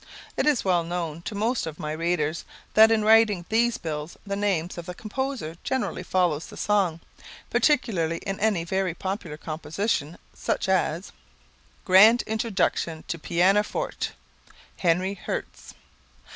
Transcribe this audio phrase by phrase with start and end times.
[0.35, 4.35] It is well known to most of my readers, that in writing these bills the
[4.35, 7.01] name of the composer generally follows the song,
[7.51, 11.11] particularly in any very popular compositions, such as
[11.85, 14.13] Grand Introduction to Pianoforte..............
[14.77, 15.75] HENRY HERTZ.